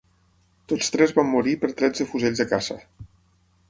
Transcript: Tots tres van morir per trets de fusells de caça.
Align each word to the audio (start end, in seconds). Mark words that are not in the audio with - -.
Tots 0.73 0.89
tres 0.95 1.13
van 1.19 1.29
morir 1.35 1.55
per 1.65 1.71
trets 1.83 2.05
de 2.05 2.11
fusells 2.15 2.45
de 2.45 2.51
caça. 2.57 2.83